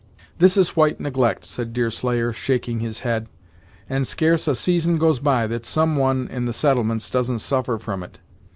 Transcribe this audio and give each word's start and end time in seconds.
"This 0.39 0.57
is 0.57 0.75
white 0.75 0.99
neglect," 0.99 1.45
said 1.45 1.73
Deerslayer, 1.73 2.33
shaking 2.33 2.79
his 2.79 3.01
head, 3.01 3.29
"and 3.87 4.07
scarce 4.07 4.47
a 4.47 4.55
season 4.55 4.97
goes 4.97 5.19
by 5.19 5.45
that 5.45 5.63
some 5.63 5.95
one 5.95 6.27
in 6.29 6.45
the 6.45 6.53
settlements 6.53 7.11
doesn't 7.11 7.37
suffer 7.37 7.77
from 7.77 8.01
it. 8.01 8.17